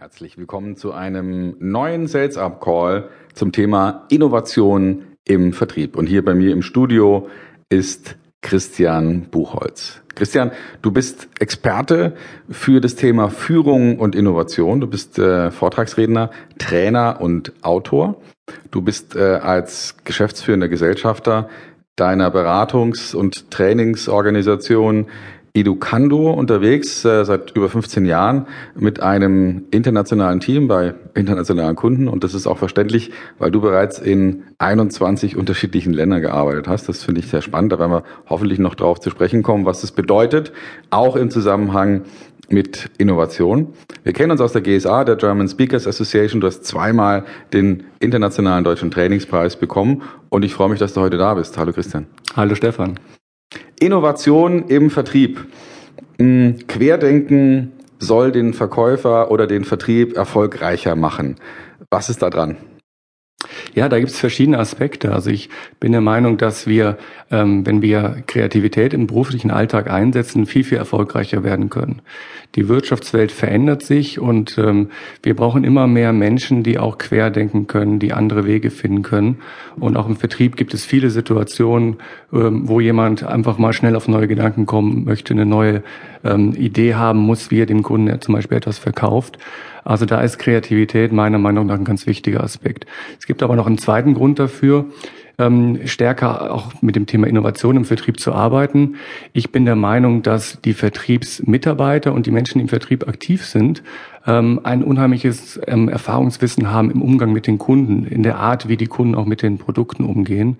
Herzlich 0.00 0.38
willkommen 0.38 0.76
zu 0.76 0.94
einem 0.94 1.56
neuen 1.58 2.06
Sales 2.06 2.38
Up 2.38 2.62
Call 2.62 3.10
zum 3.34 3.52
Thema 3.52 4.06
Innovation 4.08 5.02
im 5.26 5.52
Vertrieb. 5.52 5.94
Und 5.94 6.06
hier 6.06 6.24
bei 6.24 6.32
mir 6.32 6.54
im 6.54 6.62
Studio 6.62 7.28
ist 7.68 8.16
Christian 8.40 9.26
Buchholz. 9.30 10.00
Christian, 10.14 10.52
du 10.80 10.90
bist 10.90 11.28
Experte 11.38 12.14
für 12.48 12.80
das 12.80 12.94
Thema 12.94 13.28
Führung 13.28 13.98
und 13.98 14.14
Innovation. 14.14 14.80
Du 14.80 14.86
bist 14.86 15.18
äh, 15.18 15.50
Vortragsredner, 15.50 16.30
Trainer 16.56 17.18
und 17.20 17.52
Autor. 17.60 18.22
Du 18.70 18.80
bist 18.80 19.16
äh, 19.16 19.34
als 19.34 19.96
geschäftsführender 20.04 20.68
Gesellschafter 20.68 21.50
deiner 21.96 22.30
Beratungs- 22.30 23.14
und 23.14 23.50
Trainingsorganisation 23.50 25.08
Educando 25.52 26.30
unterwegs 26.30 27.04
äh, 27.04 27.24
seit 27.24 27.56
über 27.56 27.68
15 27.68 28.04
Jahren 28.04 28.46
mit 28.76 29.02
einem 29.02 29.64
internationalen 29.70 30.40
Team 30.40 30.68
bei 30.68 30.94
internationalen 31.14 31.76
Kunden 31.76 32.08
und 32.08 32.22
das 32.22 32.34
ist 32.34 32.46
auch 32.46 32.58
verständlich, 32.58 33.10
weil 33.38 33.50
du 33.50 33.60
bereits 33.60 33.98
in 33.98 34.44
21 34.58 35.36
unterschiedlichen 35.36 35.92
Ländern 35.92 36.20
gearbeitet 36.20 36.68
hast. 36.68 36.88
Das 36.88 37.02
finde 37.02 37.20
ich 37.20 37.28
sehr 37.28 37.42
spannend. 37.42 37.72
Da 37.72 37.78
werden 37.78 37.90
wir 37.92 38.04
hoffentlich 38.28 38.58
noch 38.58 38.74
drauf 38.74 39.00
zu 39.00 39.10
sprechen 39.10 39.42
kommen, 39.42 39.66
was 39.66 39.80
das 39.80 39.92
bedeutet, 39.92 40.52
auch 40.90 41.16
im 41.16 41.30
Zusammenhang 41.30 42.02
mit 42.48 42.90
Innovation. 42.98 43.68
Wir 44.02 44.12
kennen 44.12 44.32
uns 44.32 44.40
aus 44.40 44.52
der 44.52 44.62
GSA, 44.62 45.04
der 45.04 45.16
German 45.16 45.48
Speakers 45.48 45.86
Association. 45.86 46.40
Du 46.40 46.46
hast 46.46 46.64
zweimal 46.64 47.24
den 47.52 47.84
internationalen 48.00 48.64
deutschen 48.64 48.90
Trainingspreis 48.90 49.56
bekommen 49.56 50.02
und 50.28 50.44
ich 50.44 50.54
freue 50.54 50.68
mich, 50.68 50.78
dass 50.78 50.94
du 50.94 51.00
heute 51.00 51.16
da 51.16 51.34
bist. 51.34 51.56
Hallo 51.58 51.72
Christian. 51.72 52.06
Hallo 52.36 52.54
Stefan. 52.54 52.98
Innovation 53.78 54.68
im 54.68 54.90
Vertrieb. 54.90 55.46
Hm, 56.18 56.56
Querdenken 56.68 57.72
soll 57.98 58.32
den 58.32 58.54
Verkäufer 58.54 59.30
oder 59.30 59.46
den 59.46 59.64
Vertrieb 59.64 60.16
erfolgreicher 60.16 60.96
machen. 60.96 61.36
Was 61.90 62.08
ist 62.08 62.22
da 62.22 62.30
dran? 62.30 62.56
Ja, 63.74 63.88
da 63.88 63.98
gibt 63.98 64.10
es 64.10 64.18
verschiedene 64.18 64.58
Aspekte. 64.58 65.12
Also 65.12 65.30
ich 65.30 65.48
bin 65.78 65.92
der 65.92 66.00
Meinung, 66.00 66.38
dass 66.38 66.66
wir, 66.66 66.98
ähm, 67.30 67.64
wenn 67.66 67.82
wir 67.82 68.22
Kreativität 68.26 68.92
im 68.92 69.06
beruflichen 69.06 69.50
Alltag 69.50 69.90
einsetzen, 69.90 70.46
viel, 70.46 70.64
viel 70.64 70.78
erfolgreicher 70.78 71.44
werden 71.44 71.70
können. 71.70 72.02
Die 72.56 72.68
Wirtschaftswelt 72.68 73.30
verändert 73.30 73.82
sich 73.82 74.18
und 74.18 74.58
ähm, 74.58 74.90
wir 75.22 75.36
brauchen 75.36 75.62
immer 75.62 75.86
mehr 75.86 76.12
Menschen, 76.12 76.64
die 76.64 76.78
auch 76.78 76.98
querdenken 76.98 77.68
können, 77.68 78.00
die 78.00 78.12
andere 78.12 78.44
Wege 78.44 78.70
finden 78.70 79.02
können. 79.02 79.38
Und 79.78 79.96
auch 79.96 80.08
im 80.08 80.16
Vertrieb 80.16 80.56
gibt 80.56 80.74
es 80.74 80.84
viele 80.84 81.10
Situationen, 81.10 81.98
ähm, 82.32 82.68
wo 82.68 82.80
jemand 82.80 83.22
einfach 83.22 83.58
mal 83.58 83.72
schnell 83.72 83.94
auf 83.94 84.08
neue 84.08 84.26
Gedanken 84.26 84.66
kommen 84.66 85.04
möchte, 85.04 85.32
eine 85.32 85.46
neue 85.46 85.84
ähm, 86.24 86.52
Idee 86.54 86.94
haben 86.94 87.20
muss, 87.20 87.52
wie 87.52 87.60
er 87.60 87.66
dem 87.66 87.84
Kunden 87.84 88.20
zum 88.20 88.34
Beispiel 88.34 88.58
etwas 88.58 88.78
verkauft. 88.78 89.38
Also 89.84 90.06
da 90.06 90.20
ist 90.20 90.38
Kreativität 90.38 91.12
meiner 91.12 91.38
Meinung 91.38 91.66
nach 91.66 91.78
ein 91.78 91.84
ganz 91.84 92.06
wichtiger 92.06 92.42
Aspekt. 92.42 92.86
Es 93.18 93.26
gibt 93.26 93.42
aber 93.42 93.56
noch 93.56 93.66
einen 93.66 93.78
zweiten 93.78 94.14
Grund 94.14 94.38
dafür, 94.38 94.86
ähm, 95.40 95.80
stärker 95.86 96.52
auch 96.52 96.82
mit 96.82 96.96
dem 96.96 97.06
Thema 97.06 97.26
Innovation 97.26 97.76
im 97.76 97.84
Vertrieb 97.84 98.20
zu 98.20 98.32
arbeiten. 98.32 98.96
Ich 99.32 99.50
bin 99.50 99.64
der 99.64 99.76
Meinung, 99.76 100.22
dass 100.22 100.60
die 100.60 100.74
Vertriebsmitarbeiter 100.74 102.12
und 102.12 102.26
die 102.26 102.30
Menschen, 102.30 102.58
die 102.58 102.62
im 102.62 102.68
Vertrieb 102.68 103.08
aktiv 103.08 103.46
sind, 103.46 103.82
ähm, 104.26 104.60
ein 104.62 104.84
unheimliches 104.84 105.58
ähm, 105.66 105.88
Erfahrungswissen 105.88 106.70
haben 106.70 106.90
im 106.90 107.00
Umgang 107.00 107.32
mit 107.32 107.46
den 107.46 107.58
Kunden, 107.58 108.04
in 108.04 108.22
der 108.22 108.36
Art, 108.36 108.68
wie 108.68 108.76
die 108.76 108.86
Kunden 108.86 109.14
auch 109.14 109.24
mit 109.24 109.42
den 109.42 109.58
Produkten 109.58 110.04
umgehen. 110.04 110.58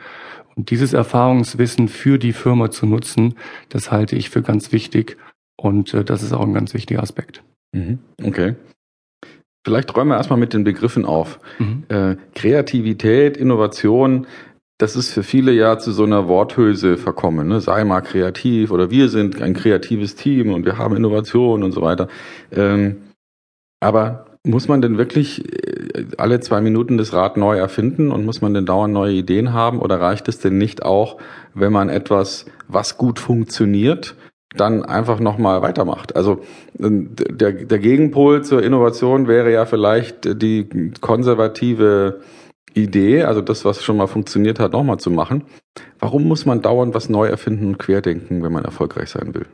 Und 0.56 0.70
dieses 0.70 0.94
Erfahrungswissen 0.94 1.88
für 1.88 2.18
die 2.18 2.32
Firma 2.32 2.70
zu 2.70 2.86
nutzen, 2.86 3.34
das 3.68 3.92
halte 3.92 4.16
ich 4.16 4.30
für 4.30 4.42
ganz 4.42 4.72
wichtig 4.72 5.16
und 5.56 5.92
äh, 5.94 6.04
das 6.04 6.22
ist 6.22 6.32
auch 6.32 6.46
ein 6.46 6.54
ganz 6.54 6.74
wichtiger 6.74 7.02
Aspekt. 7.02 7.42
Mhm. 7.72 7.98
Okay. 8.22 8.54
Vielleicht 9.64 9.94
räumen 9.94 10.10
wir 10.10 10.16
erstmal 10.16 10.38
mit 10.38 10.54
den 10.54 10.64
Begriffen 10.64 11.04
auf. 11.04 11.38
Mhm. 11.58 11.84
Äh, 11.88 12.16
Kreativität, 12.34 13.36
Innovation, 13.36 14.26
das 14.78 14.96
ist 14.96 15.12
für 15.12 15.22
viele 15.22 15.52
ja 15.52 15.78
zu 15.78 15.92
so 15.92 16.04
einer 16.04 16.26
Worthülse 16.26 16.96
verkommen. 16.96 17.48
Ne? 17.48 17.60
Sei 17.60 17.84
mal 17.84 18.00
kreativ 18.00 18.70
oder 18.70 18.90
wir 18.90 19.10
sind 19.10 19.42
ein 19.42 19.52
kreatives 19.52 20.14
Team 20.14 20.54
und 20.54 20.64
wir 20.64 20.78
haben 20.78 20.96
Innovation 20.96 21.62
und 21.62 21.72
so 21.72 21.82
weiter. 21.82 22.08
Ähm, 22.50 22.96
aber 23.80 24.26
muss 24.42 24.68
man 24.68 24.80
denn 24.80 24.96
wirklich 24.96 25.44
äh, 25.44 26.06
alle 26.16 26.40
zwei 26.40 26.62
Minuten 26.62 26.96
das 26.96 27.12
Rad 27.12 27.36
neu 27.36 27.58
erfinden 27.58 28.10
und 28.10 28.24
muss 28.24 28.40
man 28.40 28.54
denn 28.54 28.64
dauernd 28.64 28.94
neue 28.94 29.12
Ideen 29.12 29.52
haben 29.52 29.80
oder 29.80 30.00
reicht 30.00 30.28
es 30.28 30.38
denn 30.38 30.56
nicht 30.56 30.82
auch, 30.82 31.18
wenn 31.52 31.72
man 31.72 31.90
etwas, 31.90 32.46
was 32.68 32.96
gut 32.96 33.18
funktioniert, 33.18 34.14
dann 34.56 34.84
einfach 34.84 35.20
nochmal 35.20 35.62
weitermacht. 35.62 36.16
Also 36.16 36.40
der, 36.74 37.52
der 37.52 37.78
Gegenpol 37.78 38.42
zur 38.42 38.62
Innovation 38.62 39.28
wäre 39.28 39.52
ja 39.52 39.64
vielleicht 39.64 40.42
die 40.42 40.92
konservative 41.00 42.20
Idee, 42.74 43.24
also 43.24 43.40
das, 43.40 43.64
was 43.64 43.82
schon 43.82 43.96
mal 43.96 44.06
funktioniert 44.06 44.60
hat, 44.60 44.72
nochmal 44.72 44.98
zu 44.98 45.10
machen. 45.10 45.44
Warum 45.98 46.26
muss 46.26 46.46
man 46.46 46.62
dauernd 46.62 46.94
was 46.94 47.08
neu 47.08 47.26
erfinden 47.26 47.66
und 47.68 47.78
querdenken, 47.78 48.42
wenn 48.42 48.52
man 48.52 48.64
erfolgreich 48.64 49.10
sein 49.10 49.34
will? 49.34 49.46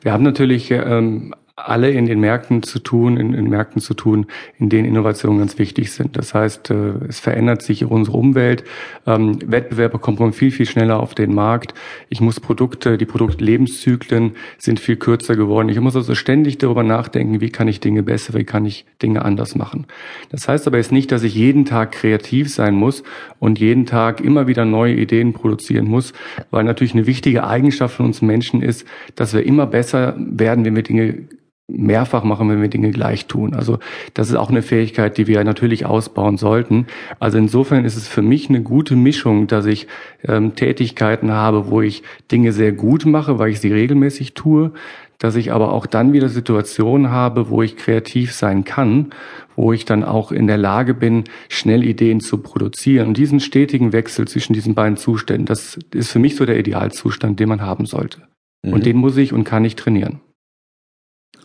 Wir 0.00 0.12
haben 0.12 0.24
natürlich 0.24 0.70
ähm, 0.70 1.34
alle 1.66 1.90
in 1.90 2.06
den 2.06 2.20
Märkten 2.20 2.62
zu 2.62 2.78
tun, 2.78 3.16
in, 3.16 3.34
in 3.34 3.50
Märkten 3.50 3.80
zu 3.80 3.94
tun, 3.94 4.26
in 4.58 4.68
denen 4.68 4.86
Innovationen 4.86 5.38
ganz 5.38 5.58
wichtig 5.58 5.92
sind. 5.92 6.16
Das 6.16 6.34
heißt, 6.34 6.70
äh, 6.70 6.92
es 7.08 7.18
verändert 7.18 7.62
sich 7.62 7.84
unsere 7.84 8.16
Umwelt. 8.16 8.64
Ähm, 9.06 9.38
Wettbewerber 9.44 9.98
kommen 9.98 10.32
viel, 10.32 10.50
viel 10.50 10.66
schneller 10.66 11.00
auf 11.00 11.14
den 11.14 11.34
Markt. 11.34 11.74
Ich 12.08 12.20
muss 12.20 12.38
Produkte, 12.40 12.96
die 12.96 13.06
Produktlebenszyklen 13.06 14.32
sind 14.58 14.80
viel 14.80 14.96
kürzer 14.96 15.36
geworden. 15.36 15.68
Ich 15.68 15.80
muss 15.80 15.96
also 15.96 16.14
ständig 16.14 16.58
darüber 16.58 16.82
nachdenken, 16.82 17.40
wie 17.40 17.50
kann 17.50 17.68
ich 17.68 17.80
Dinge 17.80 18.02
besser, 18.02 18.34
wie 18.34 18.44
kann 18.44 18.64
ich 18.64 18.86
Dinge 19.02 19.24
anders 19.24 19.54
machen. 19.54 19.86
Das 20.30 20.48
heißt 20.48 20.66
aber 20.66 20.76
jetzt 20.76 20.92
nicht, 20.92 21.10
dass 21.10 21.22
ich 21.22 21.34
jeden 21.34 21.64
Tag 21.64 21.92
kreativ 21.92 22.52
sein 22.52 22.74
muss 22.74 23.02
und 23.40 23.58
jeden 23.58 23.86
Tag 23.86 24.20
immer 24.20 24.46
wieder 24.46 24.64
neue 24.64 24.94
Ideen 24.94 25.32
produzieren 25.32 25.86
muss, 25.86 26.12
weil 26.50 26.64
natürlich 26.64 26.94
eine 26.94 27.06
wichtige 27.06 27.46
Eigenschaft 27.46 27.96
von 27.96 28.06
uns 28.06 28.22
Menschen 28.22 28.62
ist, 28.62 28.86
dass 29.16 29.34
wir 29.34 29.44
immer 29.44 29.66
besser 29.66 30.14
werden, 30.18 30.64
wenn 30.64 30.76
wir 30.76 30.82
Dinge 30.82 31.28
mehrfach 31.70 32.24
machen, 32.24 32.48
wenn 32.48 32.62
wir 32.62 32.68
Dinge 32.68 32.90
gleich 32.90 33.26
tun. 33.26 33.54
Also 33.54 33.78
das 34.14 34.30
ist 34.30 34.36
auch 34.36 34.48
eine 34.48 34.62
Fähigkeit, 34.62 35.18
die 35.18 35.26
wir 35.26 35.44
natürlich 35.44 35.84
ausbauen 35.84 36.38
sollten. 36.38 36.86
Also 37.20 37.36
insofern 37.36 37.84
ist 37.84 37.96
es 37.96 38.08
für 38.08 38.22
mich 38.22 38.48
eine 38.48 38.62
gute 38.62 38.96
Mischung, 38.96 39.46
dass 39.46 39.66
ich 39.66 39.86
ähm, 40.26 40.54
Tätigkeiten 40.54 41.30
habe, 41.30 41.70
wo 41.70 41.82
ich 41.82 42.02
Dinge 42.32 42.52
sehr 42.52 42.72
gut 42.72 43.04
mache, 43.04 43.38
weil 43.38 43.50
ich 43.50 43.60
sie 43.60 43.72
regelmäßig 43.72 44.32
tue, 44.32 44.72
dass 45.18 45.36
ich 45.36 45.52
aber 45.52 45.72
auch 45.72 45.86
dann 45.86 46.12
wieder 46.12 46.28
Situationen 46.28 47.10
habe, 47.10 47.50
wo 47.50 47.62
ich 47.62 47.76
kreativ 47.76 48.32
sein 48.32 48.64
kann, 48.64 49.10
wo 49.54 49.72
ich 49.72 49.84
dann 49.84 50.04
auch 50.04 50.32
in 50.32 50.46
der 50.46 50.58
Lage 50.58 50.94
bin, 50.94 51.24
schnell 51.48 51.84
Ideen 51.84 52.20
zu 52.20 52.38
produzieren. 52.38 53.08
Und 53.08 53.18
diesen 53.18 53.40
stetigen 53.40 53.92
Wechsel 53.92 54.26
zwischen 54.26 54.54
diesen 54.54 54.74
beiden 54.74 54.96
Zuständen, 54.96 55.44
das 55.44 55.78
ist 55.92 56.10
für 56.10 56.20
mich 56.20 56.36
so 56.36 56.46
der 56.46 56.58
Idealzustand, 56.58 57.38
den 57.40 57.48
man 57.48 57.60
haben 57.60 57.84
sollte. 57.84 58.22
Mhm. 58.62 58.72
Und 58.72 58.86
den 58.86 58.96
muss 58.96 59.16
ich 59.16 59.32
und 59.32 59.44
kann 59.44 59.64
ich 59.64 59.76
trainieren. 59.76 60.20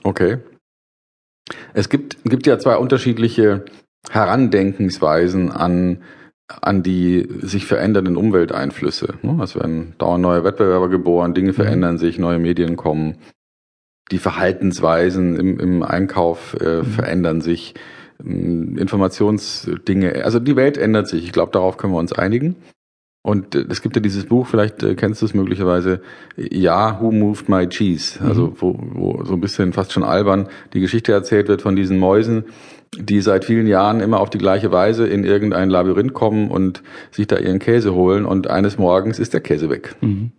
Okay. 0.04 0.38
Es 1.74 1.90
gibt, 1.90 2.24
gibt 2.24 2.48
ja 2.48 2.58
zwei 2.60 2.78
unterschiedliche 2.78 3.66
Herandenkensweisen 4.10 5.52
an, 5.52 6.04
an 6.48 6.84
die 6.84 7.28
sich 7.42 7.66
verändernden 7.66 8.18
Umwelteinflüsse. 8.18 9.16
Ne? 9.22 9.42
Es 9.44 9.56
werden 9.56 9.96
dauernd 9.98 10.22
neue 10.22 10.44
Wettbewerber 10.44 10.90
geboren, 10.90 11.34
Dinge 11.34 11.52
mhm. 11.52 11.56
verändern 11.56 11.98
sich, 11.98 12.20
neue 12.20 12.40
Medien 12.40 12.76
kommen, 12.76 13.18
die 14.12 14.20
Verhaltensweisen 14.20 15.38
im, 15.38 15.60
im 15.60 15.84
Einkauf 15.84 16.56
äh, 16.60 16.80
mhm. 16.80 16.86
verändern 16.86 17.42
sich, 17.42 17.74
Informationsdinge, 18.20 20.24
also 20.24 20.40
die 20.40 20.56
Welt 20.56 20.78
ändert 20.78 21.08
sich. 21.08 21.26
Ich 21.26 21.34
glaube, 21.34 21.52
darauf 21.52 21.78
können 21.78 21.94
wir 21.94 22.00
uns 22.00 22.14
einigen. 22.14 22.56
Und 23.24 23.56
äh, 23.56 23.66
es 23.70 23.82
gibt 23.82 23.96
ja 23.96 24.02
dieses 24.02 24.26
Buch, 24.26 24.46
vielleicht 24.48 24.84
äh, 24.84 24.96
kennst 24.96 25.22
du 25.22 25.26
es 25.26 25.34
möglicherweise, 25.34 26.02
Ja, 26.38 27.02
Who 27.02 27.12
Moved 27.12 27.50
My 27.50 27.68
Cheese? 27.68 28.22
Mhm. 28.22 28.30
Also 28.30 28.54
wo, 28.58 28.78
wo 28.78 29.24
so 29.24 29.34
ein 29.34 29.42
bisschen 29.42 29.74
fast 29.74 29.94
schon 29.94 30.04
albern 30.04 30.50
die 30.74 30.82
Geschichte 30.82 31.14
erzählt 31.14 31.48
wird 31.48 31.62
von 31.62 31.76
diesen 31.76 31.98
Mäusen, 31.98 32.44
die 32.96 33.22
seit 33.22 33.46
vielen 33.46 33.66
Jahren 33.66 34.02
immer 34.02 34.20
auf 34.20 34.30
die 34.30 34.38
gleiche 34.38 34.72
Weise 34.72 35.08
in 35.08 35.24
irgendein 35.24 35.70
Labyrinth 35.70 36.14
kommen 36.14 36.52
und 36.52 36.84
sich 37.12 37.26
da 37.26 37.38
ihren 37.38 37.60
Käse 37.60 37.94
holen 37.94 38.26
und 38.26 38.48
eines 38.48 38.78
Morgens 38.78 39.20
ist 39.20 39.34
der 39.34 39.42
Käse 39.42 39.70
weg. 39.70 39.96
Mhm. 40.02 40.32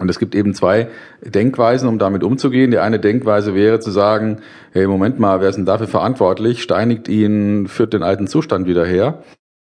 Und 0.00 0.08
es 0.08 0.18
gibt 0.18 0.34
eben 0.34 0.54
zwei 0.54 0.88
Denkweisen, 1.22 1.88
um 1.88 1.98
damit 1.98 2.22
umzugehen. 2.22 2.70
Die 2.70 2.78
eine 2.78 3.00
Denkweise 3.00 3.54
wäre 3.54 3.80
zu 3.80 3.90
sagen, 3.90 4.40
hey, 4.72 4.86
Moment 4.86 5.18
mal, 5.18 5.40
wer 5.40 5.48
ist 5.48 5.56
denn 5.56 5.66
dafür 5.66 5.88
verantwortlich? 5.88 6.62
Steinigt 6.62 7.08
ihn, 7.08 7.66
führt 7.66 7.94
den 7.94 8.04
alten 8.04 8.28
Zustand 8.28 8.68
wieder 8.68 8.86
her. 8.86 9.24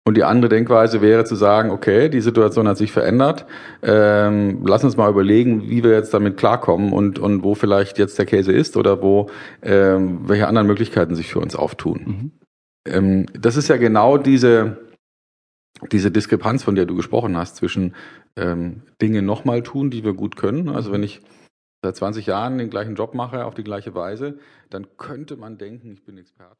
Und 0.09 0.15
die 0.15 0.25
andere 0.25 0.49
Denkweise 0.49 1.03
wäre 1.03 1.27
zu 1.27 1.35
sagen, 1.35 1.71
okay, 1.71 2.09
die 2.09 2.23
Situation 2.23 2.67
hat 2.67 2.79
sich 2.79 2.93
verändert. 2.93 3.45
Ähm, 3.83 4.65
lass 4.67 4.83
uns 4.83 4.97
mal 4.97 5.11
überlegen, 5.11 5.69
wie 5.69 5.85
wir 5.85 5.91
jetzt 5.91 6.15
damit 6.15 6.39
klarkommen 6.39 6.95
und, 6.95 7.19
und 7.19 7.43
wo 7.43 7.55
vielleicht 7.55 7.99
jetzt 7.99 8.19
der 8.19 8.25
Käse 8.25 8.53
ist 8.53 8.79
oder 8.79 9.03
wo 9.03 9.29
ähm, 9.61 10.27
welche 10.27 10.49
anderen 10.49 10.67
Möglichkeiten 10.67 11.15
sich 11.15 11.29
für 11.29 11.41
uns 11.41 11.55
auftun. 11.55 12.01
Mhm. 12.07 12.31
Ähm, 12.91 13.27
das 13.39 13.57
ist 13.57 13.69
ja 13.69 13.77
genau 13.77 14.17
diese, 14.17 14.79
diese 15.93 16.11
Diskrepanz, 16.11 16.65
von 16.65 16.75
der 16.75 16.87
du 16.87 16.97
gesprochen 16.97 17.37
hast, 17.37 17.57
zwischen 17.57 17.95
ähm, 18.35 18.85
Dinge 19.03 19.21
nochmal 19.21 19.63
tun, 19.63 19.91
die 19.91 20.05
wir 20.05 20.15
gut 20.15 20.37
können. 20.37 20.71
Also 20.71 20.91
wenn 20.91 21.03
ich 21.03 21.21
seit 21.83 21.97
20 21.97 22.25
Jahren 22.25 22.57
den 22.57 22.71
gleichen 22.71 22.95
Job 22.95 23.13
mache, 23.13 23.45
auf 23.45 23.55
die 23.55 23.63
gleiche 23.63 23.95
Weise, 23.95 24.39
dann 24.71 24.87
könnte 24.97 25.37
man 25.37 25.59
denken, 25.59 25.93
ich 25.93 26.03
bin 26.03 26.17
Experte. 26.17 26.57